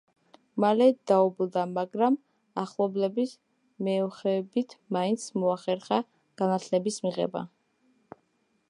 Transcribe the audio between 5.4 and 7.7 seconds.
მოახერხა განათლების მიღება.